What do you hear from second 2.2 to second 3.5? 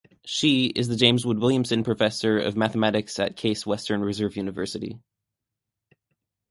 of Mathematics at